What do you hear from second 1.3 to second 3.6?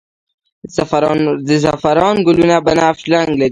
د زعفران ګلونه بنفش رنګ لري